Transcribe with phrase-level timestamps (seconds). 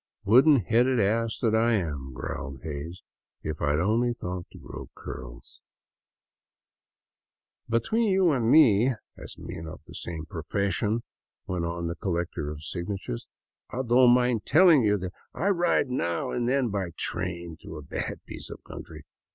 [0.25, 3.03] "Wooden headed ass that I am!" growled Hays.
[3.45, 5.61] '^ If I 'd only thought to grow curls!""
[7.69, 11.03] Between you and me, as men of the same profession,"
[11.45, 13.27] went on the collector of signatures,"
[13.71, 17.83] I don't mind telling you that I ride now and then by train through a
[17.83, 19.03] bad piece of country.